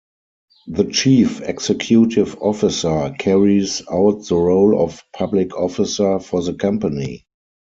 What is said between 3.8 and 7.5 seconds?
out the role of Public Officer for the Company.